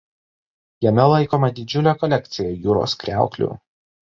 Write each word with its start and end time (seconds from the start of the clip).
Jame 0.85 1.03
laikoma 1.11 1.51
didžiulė 1.59 1.95
kolekcija 2.05 2.57
jūros 2.67 2.99
kriauklių. 3.05 3.53